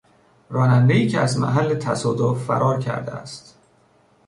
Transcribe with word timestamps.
رانندهای 0.49 1.07
که 1.07 1.19
از 1.19 1.39
محل 1.39 1.75
تصادف 1.75 2.43
فرار 2.43 2.79
کرده 2.79 3.11
است. 3.11 3.57